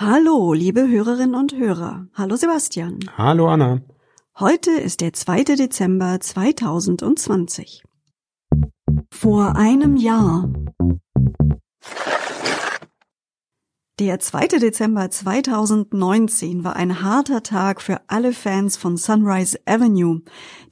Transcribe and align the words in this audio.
Hallo, 0.00 0.52
liebe 0.52 0.86
Hörerinnen 0.86 1.34
und 1.34 1.56
Hörer. 1.56 2.06
Hallo 2.14 2.36
Sebastian. 2.36 3.00
Hallo 3.16 3.48
Anna. 3.48 3.80
Heute 4.38 4.70
ist 4.70 5.00
der 5.00 5.12
2. 5.12 5.42
Dezember 5.56 6.20
2020. 6.20 7.82
Vor 9.10 9.56
einem 9.56 9.96
Jahr. 9.96 10.52
Der 13.98 14.20
2. 14.20 14.46
Dezember 14.60 15.10
2019 15.10 16.62
war 16.62 16.76
ein 16.76 17.02
harter 17.02 17.42
Tag 17.42 17.82
für 17.82 18.00
alle 18.06 18.32
Fans 18.32 18.76
von 18.76 18.96
Sunrise 18.96 19.58
Avenue. 19.66 20.20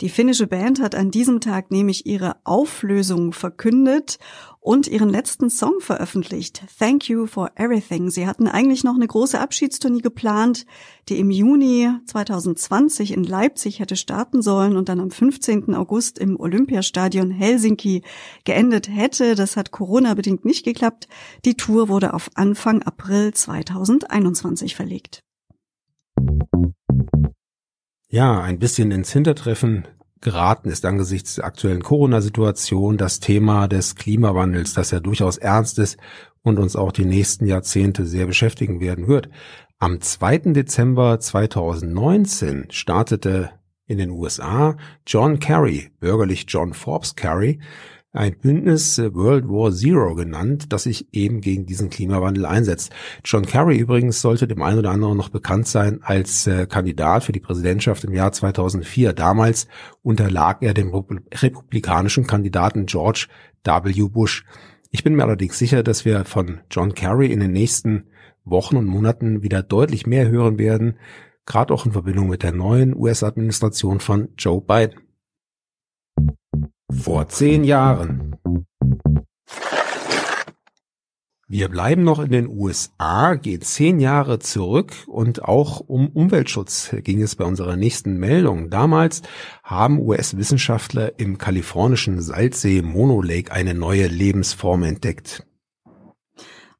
Die 0.01 0.09
finnische 0.09 0.47
Band 0.47 0.81
hat 0.81 0.95
an 0.95 1.11
diesem 1.11 1.41
Tag 1.41 1.73
nämlich 1.73 2.07
ihre 2.07 2.37
Auflösung 2.45 3.33
verkündet 3.33 4.21
und 4.67 4.89
ihren 4.89 5.11
letzten 5.11 5.49
Song 5.49 5.79
veröffentlicht, 5.79 6.61
Thank 6.81 7.09
You 7.09 7.27
for 7.27 7.53
Everything. 7.55 8.11
Sie 8.11 8.27
hatten 8.27 8.49
eigentlich 8.49 8.83
noch 8.83 8.97
eine 8.97 9.07
große 9.07 9.39
Abschiedstournee 9.39 10.01
geplant, 10.01 10.67
die 11.09 11.21
im 11.21 11.31
Juni 11.31 11.89
2020 12.05 13.13
in 13.13 13.23
Leipzig 13.23 13.79
hätte 13.79 13.95
starten 13.95 14.43
sollen 14.43 14.77
und 14.77 14.89
dann 14.89 14.99
am 14.99 15.13
15. 15.13 15.73
August 15.77 16.19
im 16.19 16.41
Olympiastadion 16.41 17.31
Helsinki 17.31 18.03
geendet 18.43 18.89
hätte. 18.89 19.37
Das 19.37 19.57
hat 19.57 19.71
Corona-bedingt 19.71 20.45
nicht 20.45 20.65
geklappt. 20.65 21.07
Die 21.45 21.55
Tour 21.55 21.89
wurde 21.89 22.13
auf 22.13 22.29
Anfang 22.35 22.83
April 22.83 23.33
2021 23.33 24.75
verlegt. 24.75 25.23
Ja, 28.09 28.41
ein 28.41 28.59
bisschen 28.59 28.91
ins 28.91 29.13
Hintertreffen 29.13 29.87
geraten 30.21 30.71
ist 30.71 30.85
angesichts 30.85 31.37
der 31.37 31.45
aktuellen 31.45 31.83
Corona-Situation 31.83 32.97
das 32.97 33.21
Thema 33.21 33.69
des 33.69 33.95
Klimawandels, 33.95 34.75
das 34.75 34.91
ja 34.91 35.01
durchaus 35.01 35.39
ernst 35.39 35.79
ist 35.79 35.99
und 36.43 36.59
uns 36.59 36.77
auch 36.77 36.93
die 36.93 37.05
nächsten 37.05 37.47
Jahrzehnte 37.47 38.07
sehr 38.07 38.27
beschäftigen 38.27 38.81
werden 38.81 39.09
wird. 39.09 39.29
Am 39.79 40.01
2. 40.01 40.39
Dezember 40.53 41.21
2019 41.21 42.69
startete 42.71 43.51
in 43.87 43.99
den 43.99 44.11
USA 44.11 44.77
John 45.07 45.39
Kerry, 45.39 45.91
bürgerlich 46.01 46.47
John 46.49 46.73
Forbes 46.73 47.15
Kerry, 47.15 47.61
ein 48.17 48.39
Bündnis 48.39 48.99
äh, 48.99 49.15
World 49.15 49.49
War 49.49 49.73
Zero 49.73 50.15
genannt, 50.15 50.73
das 50.73 50.85
sich 50.85 51.09
eben 51.13 51.41
gegen 51.41 51.67
diesen 51.67 51.91
Klimawandel 51.91 52.47
einsetzt. 52.47 52.93
John 53.25 53.47
Kerry 53.47 53.77
übrigens 53.79 54.21
sollte 54.21 54.49
dem 54.49 54.63
einen 54.63 54.79
oder 54.79 54.91
anderen 54.91 55.17
noch 55.17 55.29
bekannt 55.29 55.69
sein 55.69 56.01
als 56.03 56.47
äh, 56.47 56.67
Kandidat 56.67 57.25
für 57.25 57.33
die 57.33 57.41
Präsidentschaft 57.41 58.05
im 58.05 58.15
Jahr 58.15 58.33
2004. 58.33 59.13
Damals 59.13 59.69
unterlag 60.03 60.63
er 60.63 60.75
dem 60.75 60.93
republikanischen 60.95 62.27
Kandidaten 62.27 62.87
George 62.87 63.27
W. 63.65 64.09
Bush. 64.09 64.45
Ich 64.91 65.05
bin 65.05 65.15
mir 65.15 65.25
allerdings 65.25 65.59
sicher, 65.59 65.83
dass 65.83 66.05
wir 66.05 66.25
von 66.25 66.61
John 66.71 66.95
Kerry 66.95 67.33
in 67.33 67.41
den 67.41 67.53
nächsten 67.53 68.05
Wochen 68.45 68.77
und 68.77 68.87
Monaten 68.87 69.43
wieder 69.43 69.63
deutlich 69.63 70.07
mehr 70.07 70.29
hören 70.29 70.59
werden, 70.59 70.99
gerade 71.45 71.75
auch 71.75 71.85
in 71.85 71.93
Verbindung 71.93 72.29
mit 72.29 72.43
der 72.43 72.53
neuen 72.53 72.95
US-Administration 72.97 74.01
von 74.01 74.29
Joe 74.39 74.61
Biden. 74.61 75.06
Vor 77.01 77.29
zehn 77.29 77.65
Jahren. 77.65 78.37
Wir 81.49 81.69
bleiben 81.69 82.03
noch 82.03 82.19
in 82.19 82.33
den 82.33 82.49
USA, 82.49 83.35
gehen 83.35 83.61
zehn 83.61 84.01
Jahre 84.01 84.41
zurück 84.41 84.93
und 85.07 85.45
auch 85.45 85.79
um 85.79 86.09
Umweltschutz 86.09 86.95
ging 87.05 87.23
es 87.23 87.37
bei 87.37 87.45
unserer 87.45 87.77
nächsten 87.77 88.17
Meldung. 88.19 88.69
Damals 88.69 89.23
haben 89.63 90.01
US-Wissenschaftler 90.01 91.21
im 91.21 91.39
kalifornischen 91.39 92.21
Salzsee 92.21 92.83
Mono 92.83 93.23
Lake 93.23 93.53
eine 93.53 93.75
neue 93.75 94.09
Lebensform 94.09 94.83
entdeckt. 94.83 95.47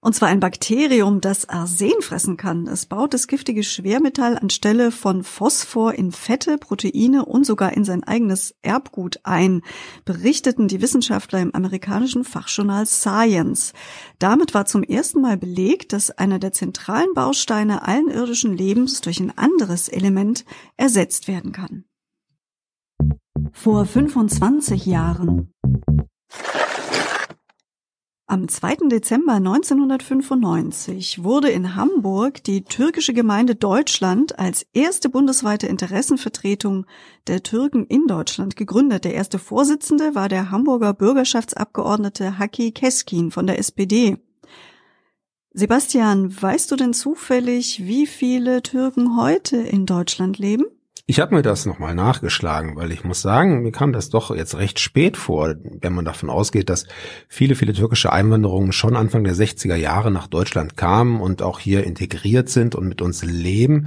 Und 0.07 0.13
zwar 0.13 0.29
ein 0.29 0.39
Bakterium, 0.39 1.21
das 1.21 1.49
Arsen 1.49 2.01
fressen 2.01 2.37
kann. 2.37 2.69
Es 2.69 2.87
baut 2.87 3.13
das 3.13 3.27
giftige 3.27 3.65
Schwermetall 3.65 4.39
anstelle 4.39 4.93
von 4.93 5.25
Phosphor 5.25 5.95
in 5.95 6.13
Fette, 6.13 6.59
Proteine 6.59 7.25
und 7.25 7.45
sogar 7.45 7.73
in 7.73 7.85
sein 7.85 8.05
eigenes 8.05 8.55
Erbgut 8.63 9.19
ein, 9.25 9.63
berichteten 10.05 10.69
die 10.69 10.81
Wissenschaftler 10.81 11.41
im 11.41 11.53
amerikanischen 11.57 12.23
Fachjournal 12.23 12.87
Science. 12.87 13.73
Damit 14.21 14.55
war 14.55 14.65
zum 14.65 14.85
ersten 14.85 15.23
Mal 15.23 15.37
belegt, 15.37 15.93
dass 15.93 16.13
einer 16.13 16.39
der 16.39 16.53
zentralen 16.53 17.13
Bausteine 17.13 17.83
allen 17.83 18.07
irdischen 18.07 18.57
Lebens 18.57 19.01
durch 19.01 19.19
ein 19.19 19.37
anderes 19.37 19.89
Element 19.89 20.45
ersetzt 20.77 21.27
werden 21.27 21.51
kann. 21.51 21.85
Vor 23.51 23.85
25 23.85 24.87
Jahren 24.87 25.53
am 28.29 28.49
2. 28.49 28.89
Dezember 28.89 29.35
1995 29.35 31.23
wurde 31.23 31.49
in 31.49 31.77
Hamburg 31.77 32.43
die 32.43 32.65
türkische 32.65 33.15
Gemeinde 33.15 33.55
Deutschland 33.55 34.39
als 34.39 34.67
erste 34.73 35.09
bundesweite 35.09 35.69
Interessenvertretung 35.69 36.87
der 37.29 37.45
Türken 37.45 37.87
in 37.87 38.09
Deutschland 38.09 38.57
gegründet. 38.57 39.05
Der 39.05 39.15
erste 39.15 39.39
Vorsitzende 39.39 40.17
war 40.17 40.29
der 40.29 40.51
Hamburger 40.51 40.93
Bürgerschaftsabgeordnete 40.93 42.39
Haki 42.39 42.73
Keskin 42.73 43.31
von 43.31 43.47
der 43.47 43.61
SPD. 43.61 44.17
Sebastian, 45.53 46.31
weißt 46.43 46.71
du 46.73 46.77
denn 46.77 46.95
zufällig, 46.95 47.87
wie 47.87 48.09
viele 48.09 48.61
Türken 48.63 49.17
heute 49.17 49.57
in 49.57 49.87
Deutschland 49.87 50.39
leben? 50.39 50.65
Ich 51.05 51.21
habe 51.21 51.35
mir 51.35 51.43
das 51.43 51.67
nochmal 51.67 51.95
nachgeschlagen, 51.95 52.75
weil 52.75 52.91
ich 52.91 53.05
muss 53.05 53.23
sagen, 53.23 53.63
mir 53.63 53.71
kam 53.71 53.93
das 53.93 54.09
doch 54.09 54.35
jetzt 54.35 54.57
recht 54.57 54.81
spät 54.81 55.17
vor, 55.17 55.55
wenn 55.63 55.93
man 55.93 56.05
davon 56.05 56.31
ausgeht, 56.31 56.69
dass 56.69 56.87
viele, 57.29 57.55
viele 57.55 57.75
türkische 57.75 58.13
Einwanderungen 58.13 58.73
schon 58.73 58.97
Anfang 58.97 59.23
der 59.23 59.35
60er 59.35 59.77
Jahre 59.77 60.11
nach 60.11 60.27
Deutschland 60.27 60.77
kamen 60.77 61.21
und 61.21 61.43
auch 61.43 61.61
hier 61.61 61.85
integriert 61.85 62.49
sind 62.49 62.75
und 62.75 62.89
mit 62.89 63.03
uns 63.03 63.23
leben, 63.23 63.87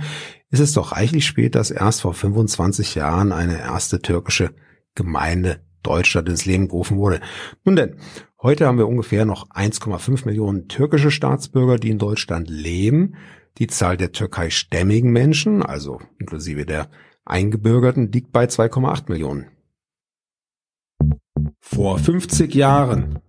ist 0.49 0.61
es 0.61 0.73
doch 0.73 0.93
reichlich 0.93 1.25
spät, 1.25 1.55
dass 1.55 1.71
erst 1.71 2.01
vor 2.01 2.13
25 2.13 2.95
Jahren 2.95 3.31
eine 3.31 3.59
erste 3.59 4.01
türkische 4.01 4.51
Gemeinde 4.95 5.61
Deutschland 5.83 6.29
ins 6.29 6.45
Leben 6.45 6.67
gerufen 6.67 6.97
wurde. 6.97 7.21
Nun 7.63 7.75
denn, 7.75 7.95
heute 8.41 8.65
haben 8.65 8.77
wir 8.77 8.87
ungefähr 8.87 9.25
noch 9.25 9.49
1,5 9.49 10.25
Millionen 10.25 10.67
türkische 10.67 11.11
Staatsbürger, 11.11 11.77
die 11.77 11.89
in 11.89 11.99
Deutschland 11.99 12.49
leben. 12.49 13.15
Die 13.57 13.67
Zahl 13.67 13.97
der 13.97 14.11
türkeistämmigen 14.11 15.11
Menschen, 15.11 15.63
also 15.63 15.99
inklusive 16.19 16.65
der 16.65 16.89
Eingebürgerten 17.25 18.11
liegt 18.11 18.31
bei 18.31 18.45
2,8 18.45 19.09
Millionen. 19.09 19.47
Vor 21.59 21.99
50 21.99 22.53
Jahren. 22.55 23.19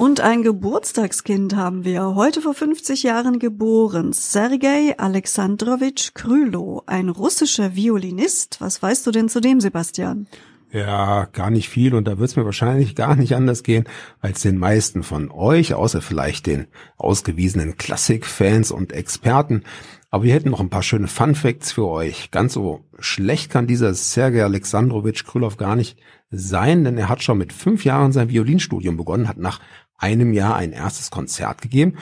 Und 0.00 0.20
ein 0.20 0.42
Geburtstagskind 0.42 1.54
haben 1.54 1.84
wir 1.84 2.14
heute 2.14 2.40
vor 2.40 2.54
50 2.54 3.02
Jahren 3.02 3.38
geboren. 3.38 4.14
Sergei 4.14 4.98
Alexandrowitsch 4.98 6.14
Krylo, 6.14 6.82
ein 6.86 7.10
russischer 7.10 7.76
Violinist. 7.76 8.62
Was 8.62 8.82
weißt 8.82 9.06
du 9.06 9.10
denn 9.10 9.28
zu 9.28 9.42
dem, 9.42 9.60
Sebastian? 9.60 10.26
Ja, 10.72 11.24
gar 11.32 11.50
nicht 11.50 11.68
viel 11.68 11.94
und 11.94 12.06
da 12.06 12.18
wird 12.18 12.30
es 12.30 12.36
mir 12.36 12.44
wahrscheinlich 12.44 12.94
gar 12.94 13.16
nicht 13.16 13.34
anders 13.34 13.64
gehen 13.64 13.84
als 14.20 14.42
den 14.42 14.56
meisten 14.56 15.02
von 15.02 15.30
euch, 15.30 15.74
außer 15.74 16.00
vielleicht 16.00 16.46
den 16.46 16.68
ausgewiesenen 16.96 17.76
Klassikfans 17.76 18.70
und 18.70 18.92
Experten. 18.92 19.64
Aber 20.10 20.24
wir 20.24 20.34
hätten 20.34 20.50
noch 20.50 20.60
ein 20.60 20.70
paar 20.70 20.84
schöne 20.84 21.08
Fun 21.08 21.34
Facts 21.34 21.72
für 21.72 21.86
euch. 21.86 22.30
Ganz 22.30 22.52
so 22.52 22.84
schlecht 23.00 23.50
kann 23.50 23.66
dieser 23.66 23.94
Sergei 23.94 24.44
Alexandrowitsch 24.44 25.24
Krylov 25.24 25.56
gar 25.56 25.74
nicht 25.74 25.98
sein, 26.30 26.84
denn 26.84 26.98
er 26.98 27.08
hat 27.08 27.22
schon 27.22 27.38
mit 27.38 27.52
fünf 27.52 27.84
Jahren 27.84 28.12
sein 28.12 28.28
Violinstudium 28.28 28.96
begonnen, 28.96 29.28
hat 29.28 29.38
nach 29.38 29.60
einem 29.98 30.32
Jahr 30.32 30.54
ein 30.56 30.72
erstes 30.72 31.10
Konzert 31.10 31.62
gegeben 31.62 31.94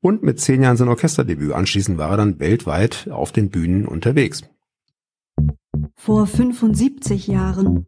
und 0.00 0.22
mit 0.22 0.40
zehn 0.40 0.62
Jahren 0.62 0.76
sein 0.76 0.88
Orchesterdebüt. 0.88 1.52
Anschließend 1.52 1.98
war 1.98 2.10
er 2.10 2.16
dann 2.16 2.38
weltweit 2.38 3.08
auf 3.10 3.32
den 3.32 3.50
Bühnen 3.50 3.86
unterwegs. 3.86 4.42
Vor 5.96 6.26
75 6.26 7.26
Jahren. 7.26 7.86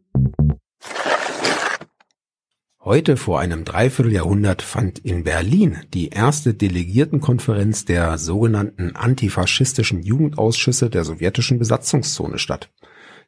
Heute 2.87 3.17
vor 3.17 3.41
einem 3.41 3.65
Dreivierteljahrhundert 3.65 4.61
fand 4.61 4.99
in 4.99 5.25
Berlin 5.25 5.79
die 5.93 6.07
erste 6.07 6.53
Delegiertenkonferenz 6.53 7.83
der 7.83 8.17
sogenannten 8.17 8.95
antifaschistischen 8.95 10.03
Jugendausschüsse 10.03 10.89
der 10.89 11.03
sowjetischen 11.03 11.59
Besatzungszone 11.59 12.39
statt. 12.39 12.69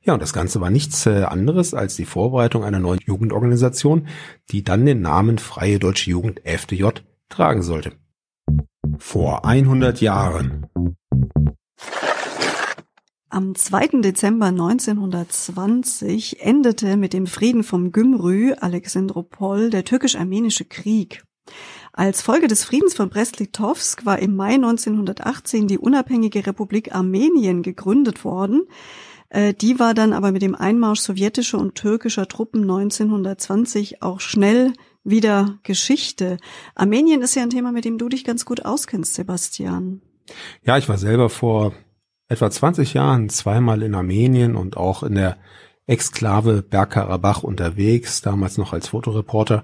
Ja, 0.02 0.14
und 0.14 0.22
das 0.22 0.32
Ganze 0.32 0.62
war 0.62 0.70
nichts 0.70 1.06
äh, 1.08 1.24
anderes 1.24 1.74
als 1.74 1.98
die 1.98 2.06
Vorbereitung 2.06 2.64
einer 2.64 2.80
neuen 2.80 3.02
Jugendorganisation, 3.06 4.08
die 4.50 4.64
dann 4.64 4.86
den 4.86 5.02
Namen 5.02 5.40
Freie 5.40 5.78
Deutsche 5.78 6.10
Jugend 6.10 6.40
FDJ 6.46 6.86
tragen 7.28 7.62
sollte. 7.62 7.92
Vor 8.98 9.44
100 9.44 10.00
Jahren. 10.00 10.68
Am 13.32 13.54
2. 13.54 14.02
Dezember 14.02 14.48
1920 14.48 16.42
endete 16.42 16.98
mit 16.98 17.14
dem 17.14 17.28
Frieden 17.28 17.64
vom 17.64 17.92
Gümrü, 17.92 18.54
Alexandropol, 18.54 19.70
der 19.70 19.86
türkisch-armenische 19.86 20.66
Krieg. 20.66 21.24
Als 21.94 22.24
Folge 22.24 22.48
des 22.48 22.64
Friedens 22.64 22.96
von 22.96 23.10
Brest-Litovsk 23.10 24.04
war 24.04 24.18
im 24.18 24.36
Mai 24.36 24.56
1918 24.56 25.68
die 25.68 25.78
unabhängige 25.78 26.48
Republik 26.48 26.96
Armenien 26.96 27.62
gegründet 27.62 28.26
worden. 28.26 28.64
Äh, 29.30 29.54
die 29.54 29.78
war 29.78 29.94
dann 29.94 30.14
aber 30.14 30.32
mit 30.32 30.42
dem 30.42 30.56
Einmarsch 30.56 31.02
sowjetischer 31.02 31.60
und 31.60 31.76
türkischer 31.76 32.28
Truppen 32.28 32.62
1920 32.62 34.02
auch 34.02 34.22
schnell 34.22 34.74
wieder 35.04 35.60
Geschichte. 35.62 36.38
Armenien 36.74 37.22
ist 37.22 37.36
ja 37.36 37.44
ein 37.44 37.52
Thema, 37.52 37.72
mit 37.72 37.86
dem 37.86 38.00
du 38.00 38.10
dich 38.10 38.24
ganz 38.24 38.44
gut 38.44 38.66
auskennst, 38.66 39.14
Sebastian. 39.14 40.02
Ja, 40.64 40.80
ich 40.80 40.90
war 40.90 40.98
selber 40.98 41.30
vor 41.30 41.74
etwa 42.30 42.50
20 42.50 42.94
Jahren 42.94 43.28
zweimal 43.30 43.82
in 43.82 43.96
Armenien 43.96 44.56
und 44.56 44.78
auch 44.78 45.04
in 45.04 45.16
der 45.16 45.38
Exklave 45.88 46.62
Bergkarabach 46.62 47.42
unterwegs, 47.44 48.22
damals 48.22 48.60
noch 48.60 48.72
als 48.72 48.90
Fotoreporter. 48.90 49.64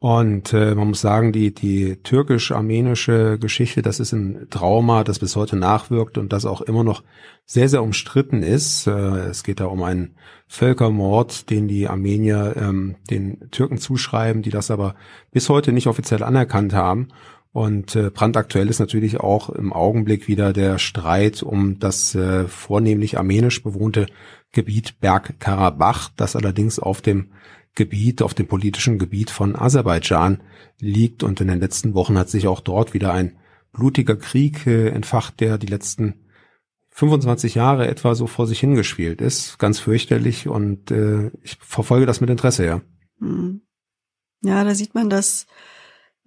Und 0.00 0.52
äh, 0.52 0.76
man 0.76 0.88
muss 0.88 1.00
sagen, 1.00 1.32
die, 1.32 1.52
die 1.52 1.96
türkisch-armenische 1.96 3.36
Geschichte, 3.40 3.82
das 3.82 3.98
ist 3.98 4.12
ein 4.12 4.46
Trauma, 4.48 5.02
das 5.02 5.18
bis 5.18 5.34
heute 5.34 5.56
nachwirkt 5.56 6.18
und 6.18 6.32
das 6.32 6.46
auch 6.46 6.60
immer 6.60 6.84
noch 6.84 7.02
sehr, 7.44 7.68
sehr 7.68 7.82
umstritten 7.82 8.44
ist. 8.44 8.86
Äh, 8.86 8.90
es 8.90 9.42
geht 9.42 9.58
da 9.58 9.66
um 9.66 9.82
einen 9.82 10.14
Völkermord, 10.46 11.50
den 11.50 11.66
die 11.66 11.88
Armenier 11.88 12.54
ähm, 12.56 12.94
den 13.10 13.50
Türken 13.50 13.78
zuschreiben, 13.78 14.42
die 14.42 14.50
das 14.50 14.70
aber 14.70 14.94
bis 15.32 15.48
heute 15.48 15.72
nicht 15.72 15.88
offiziell 15.88 16.22
anerkannt 16.22 16.74
haben. 16.74 17.08
Und 17.52 17.96
äh, 17.96 18.10
brandaktuell 18.10 18.68
ist 18.68 18.78
natürlich 18.78 19.20
auch 19.20 19.48
im 19.48 19.72
Augenblick 19.72 20.28
wieder 20.28 20.52
der 20.52 20.78
Streit 20.78 21.42
um 21.42 21.78
das 21.78 22.14
äh, 22.14 22.46
vornehmlich 22.46 23.16
armenisch 23.16 23.62
bewohnte 23.62 24.06
Gebiet 24.52 25.00
Bergkarabach, 25.00 26.10
das 26.16 26.36
allerdings 26.36 26.78
auf 26.78 27.00
dem 27.00 27.32
Gebiet, 27.74 28.22
auf 28.22 28.34
dem 28.34 28.46
politischen 28.46 28.98
Gebiet 28.98 29.30
von 29.30 29.56
Aserbaidschan 29.56 30.42
liegt. 30.78 31.22
Und 31.22 31.40
in 31.40 31.48
den 31.48 31.60
letzten 31.60 31.94
Wochen 31.94 32.18
hat 32.18 32.28
sich 32.28 32.46
auch 32.46 32.60
dort 32.60 32.92
wieder 32.92 33.12
ein 33.12 33.38
blutiger 33.72 34.16
Krieg 34.16 34.66
äh, 34.66 34.88
entfacht, 34.88 35.40
der 35.40 35.58
die 35.58 35.66
letzten 35.66 36.26
25 36.90 37.54
Jahre 37.54 37.86
etwa 37.86 38.14
so 38.14 38.26
vor 38.26 38.46
sich 38.46 38.60
hingespielt 38.60 39.20
ist. 39.20 39.58
Ganz 39.58 39.78
fürchterlich 39.78 40.48
und 40.48 40.90
äh, 40.90 41.30
ich 41.42 41.56
verfolge 41.60 42.06
das 42.06 42.20
mit 42.20 42.28
Interesse, 42.28 42.66
ja. 42.66 42.80
Hm. 43.20 43.62
Ja, 44.42 44.64
da 44.64 44.74
sieht 44.74 44.94
man, 44.94 45.08
dass 45.08 45.46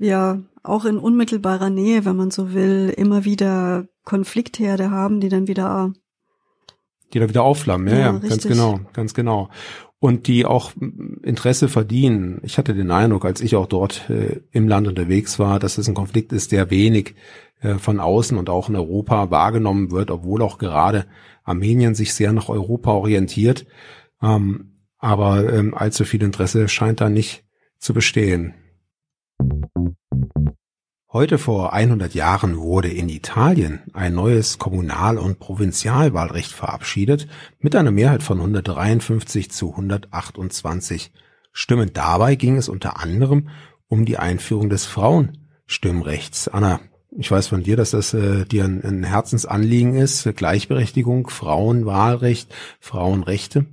wir 0.02 0.44
auch 0.64 0.86
in 0.86 0.98
unmittelbarer 0.98 1.70
Nähe, 1.70 2.04
wenn 2.06 2.18
man 2.18 2.32
so 2.32 2.54
will, 2.54 2.94
immer 2.96 3.24
wieder 3.24 3.88
Konfliktherde 4.04 4.92
haben, 4.92 5.22
die 5.22 5.30
dann 5.30 5.48
wieder 5.48 5.94
die 7.14 7.20
da 7.20 7.30
wieder 7.30 7.44
aufflammen, 7.44 7.88
ja, 7.90 8.00
ja, 8.00 8.14
ja 8.14 8.20
ganz 8.20 8.48
genau, 8.48 8.80
ganz 8.94 9.14
genau. 9.14 9.50
Und 10.00 10.28
die 10.28 10.46
auch 10.46 10.72
Interesse 11.22 11.68
verdienen. 11.68 12.40
Ich 12.44 12.58
hatte 12.58 12.74
den 12.74 12.90
Eindruck, 12.90 13.26
als 13.26 13.42
ich 13.42 13.56
auch 13.56 13.68
dort 13.68 14.10
äh, 14.10 14.40
im 14.52 14.68
Land 14.68 14.88
unterwegs 14.88 15.38
war, 15.38 15.60
dass 15.60 15.78
es 15.78 15.88
ein 15.88 15.94
Konflikt 15.94 16.32
ist, 16.34 16.52
der 16.52 16.72
wenig 16.72 17.16
äh, 17.62 17.76
von 17.76 18.00
außen 18.00 18.38
und 18.38 18.50
auch 18.50 18.70
in 18.70 18.76
Europa 18.76 19.30
wahrgenommen 19.30 19.92
wird, 19.92 20.10
obwohl 20.10 20.42
auch 20.42 20.58
gerade 20.58 21.06
Armenien 21.44 21.94
sich 21.94 22.14
sehr 22.14 22.34
nach 22.34 22.50
Europa 22.50 22.92
orientiert. 22.92 23.68
Ähm, 24.24 24.78
aber 24.98 25.54
ähm, 25.54 25.76
allzu 25.76 26.04
viel 26.04 26.24
Interesse 26.24 26.68
scheint 26.68 27.02
da 27.02 27.10
nicht 27.10 27.44
zu 27.78 27.94
bestehen. 27.94 28.56
Heute 31.14 31.38
vor 31.38 31.74
100 31.74 32.14
Jahren 32.14 32.58
wurde 32.58 32.88
in 32.88 33.10
Italien 33.10 33.82
ein 33.92 34.14
neues 34.14 34.60
Kommunal- 34.60 35.18
und 35.18 35.40
Provinzialwahlrecht 35.40 36.54
verabschiedet 36.54 37.28
mit 37.60 37.76
einer 37.76 37.92
Mehrheit 37.92 38.24
von 38.24 38.38
153 38.38 39.52
zu 39.52 39.72
128 39.72 41.12
Stimmen. 41.52 41.92
Dabei 41.92 42.36
ging 42.36 42.56
es 42.56 42.70
unter 42.70 43.02
anderem 43.02 43.50
um 43.90 44.06
die 44.06 44.20
Einführung 44.20 44.70
des 44.70 44.86
Frauenstimmrechts. 44.86 46.48
Anna, 46.48 46.80
ich 47.18 47.30
weiß 47.30 47.48
von 47.48 47.62
dir, 47.62 47.76
dass 47.76 47.92
das 47.92 48.14
äh, 48.14 48.46
dir 48.46 48.64
ein, 48.64 48.82
ein 48.82 49.04
Herzensanliegen 49.04 49.96
ist. 49.96 50.34
Gleichberechtigung, 50.38 51.30
Frauenwahlrecht, 51.30 52.56
Frauenrechte. 52.80 53.66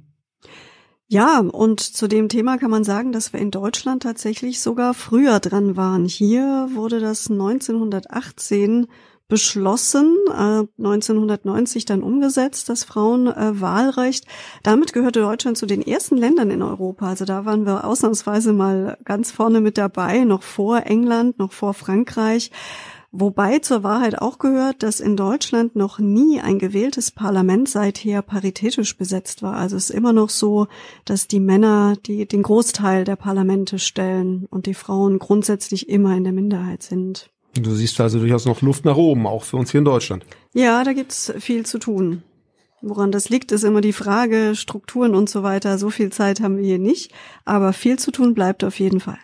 Ja, 1.11 1.41
und 1.41 1.81
zu 1.81 2.07
dem 2.07 2.29
Thema 2.29 2.59
kann 2.59 2.71
man 2.71 2.85
sagen, 2.85 3.13
dass 3.13 3.33
wir 3.33 3.41
in 3.41 3.51
Deutschland 3.51 4.03
tatsächlich 4.03 4.61
sogar 4.61 4.93
früher 4.93 5.41
dran 5.41 5.75
waren. 5.75 6.05
Hier 6.05 6.69
wurde 6.75 7.01
das 7.01 7.31
1918 7.31 8.89
beschlossen, 9.27 10.15
äh, 10.29 10.65
1990 10.77 11.87
dann 11.87 12.03
umgesetzt, 12.03 12.69
das 12.69 12.85
Frauenwahlrecht. 12.85 14.25
Äh, 14.25 14.29
Damit 14.63 14.93
gehörte 14.93 15.21
Deutschland 15.21 15.57
zu 15.57 15.65
den 15.65 15.81
ersten 15.81 16.19
Ländern 16.19 16.51
in 16.51 16.63
Europa. 16.63 17.09
Also 17.09 17.25
da 17.25 17.47
waren 17.47 17.65
wir 17.65 17.85
ausnahmsweise 17.85 18.53
mal 18.53 18.99
ganz 19.05 19.31
vorne 19.31 19.63
mit 19.63 19.79
dabei, 19.79 20.25
noch 20.25 20.43
vor 20.43 20.83
England, 20.85 21.39
noch 21.39 21.53
vor 21.53 21.73
Frankreich. 21.73 22.51
Wobei 23.11 23.59
zur 23.61 23.83
Wahrheit 23.83 24.21
auch 24.21 24.39
gehört, 24.39 24.83
dass 24.83 25.01
in 25.01 25.17
Deutschland 25.17 25.75
noch 25.75 25.99
nie 25.99 26.41
ein 26.41 26.59
gewähltes 26.59 27.11
Parlament 27.11 27.67
seither 27.67 28.21
paritätisch 28.21 28.99
besetzt 28.99 29.43
war. 29.43 29.55
Also 29.55 29.77
es 29.77 29.89
ist 29.89 29.97
immer 29.97 30.13
noch 30.13 30.29
so, 30.29 30.67
dass 31.07 31.27
die 31.27 31.41
Männer 31.41 31.95
die, 32.05 32.27
den 32.27 32.43
Großteil 32.43 33.05
der 33.05 33.17
Parlamente 33.17 33.79
stellen 33.79 34.47
und 34.51 34.67
die 34.67 34.75
Frauen 34.75 35.19
grundsätzlich 35.19 35.89
immer 35.89 36.15
in 36.17 36.25
der 36.25 36.35
Minderheit 36.35 36.83
sind. 36.83 37.31
Du 37.55 37.75
siehst 37.75 37.99
also 37.99 38.19
durchaus 38.19 38.45
noch 38.45 38.61
Luft 38.61 38.85
nach 38.85 38.97
oben, 38.97 39.27
auch 39.27 39.45
für 39.45 39.57
uns 39.57 39.71
hier 39.71 39.79
in 39.79 39.87
Deutschland. 39.87 40.27
Ja, 40.53 40.85
da 40.85 40.93
gibt's 40.93 41.33
viel 41.39 41.65
zu 41.65 41.79
tun. 41.79 42.23
Woran 42.83 43.11
das 43.11 43.31
liegt, 43.31 43.53
ist 43.53 43.65
immer 43.65 43.81
die 43.81 43.95
Frage, 43.95 44.55
Strukturen 44.55 45.15
und 45.15 45.31
so 45.31 45.43
weiter. 45.43 45.79
So 45.79 45.89
viel 45.89 46.11
Zeit 46.11 46.41
haben 46.41 46.59
wir 46.59 46.65
hier 46.65 46.79
nicht, 46.79 47.11
aber 47.47 47.73
viel 47.73 47.99
zu 47.99 48.11
tun 48.11 48.35
bleibt 48.35 48.63
auf 48.65 48.79
jeden 48.79 49.01
Fall. 49.01 49.19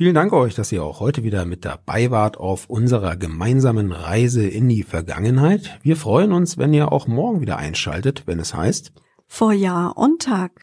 Vielen 0.00 0.14
Dank 0.14 0.32
euch, 0.32 0.54
dass 0.54 0.72
ihr 0.72 0.82
auch 0.82 1.00
heute 1.00 1.24
wieder 1.24 1.44
mit 1.44 1.66
dabei 1.66 2.10
wart 2.10 2.38
auf 2.38 2.70
unserer 2.70 3.16
gemeinsamen 3.16 3.92
Reise 3.92 4.48
in 4.48 4.66
die 4.66 4.82
Vergangenheit. 4.82 5.78
Wir 5.82 5.94
freuen 5.94 6.32
uns, 6.32 6.56
wenn 6.56 6.72
ihr 6.72 6.90
auch 6.90 7.06
morgen 7.06 7.42
wieder 7.42 7.58
einschaltet, 7.58 8.22
wenn 8.24 8.38
es 8.38 8.54
heißt 8.54 8.94
Vor 9.26 9.52
Jahr 9.52 9.98
und 9.98 10.22
Tag. 10.22 10.62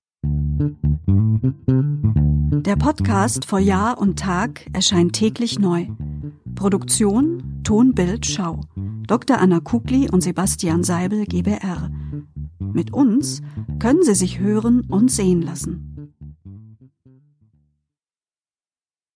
Der 2.64 2.78
Podcast 2.78 3.46
Vor 3.46 3.60
Jahr 3.60 4.00
und 4.00 4.18
Tag 4.18 4.66
erscheint 4.74 5.14
täglich 5.14 5.60
neu. 5.60 5.86
Produktion 6.56 7.62
Ton, 7.64 7.94
Bild, 7.94 8.26
Schau. 8.26 8.62
Dr. 9.06 9.38
Anna 9.38 9.60
Kugli 9.60 10.10
und 10.10 10.22
Sebastian 10.22 10.84
Seibel 10.84 11.26
GBR. 11.26 11.92
Mit 12.58 12.92
uns 12.92 13.44
können 13.78 14.02
Sie 14.02 14.16
sich 14.16 14.40
hören 14.40 14.82
und 14.90 15.12
sehen 15.12 15.44
lassen. 15.44 15.87